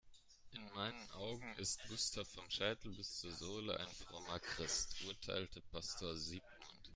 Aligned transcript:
"In 0.53 0.65
meinen 0.73 1.11
Augen 1.11 1.53
ist 1.59 1.79
Gustav 1.87 2.27
vom 2.27 2.49
Scheitel 2.49 2.89
bis 2.95 3.19
zur 3.19 3.31
Sohle 3.33 3.79
ein 3.79 3.87
frommer 3.87 4.39
Christ", 4.39 4.95
urteilte 5.05 5.61
Pastor 5.71 6.17
Sigmund. 6.17 6.53